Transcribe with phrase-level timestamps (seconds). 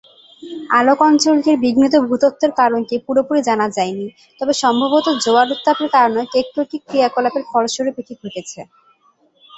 [0.77, 7.43] আলোক অঞ্চলটির বিঘ্নিত ভূতত্ত্বের কারণটি পুরোপুরি জানা যায়নি, তবে সম্ভবত জোয়ার উত্তাপের কারণে টেকটোনিক ক্রিয়াকলাপের
[7.51, 8.59] ফলস্বরূপ এটি ঘটেছে।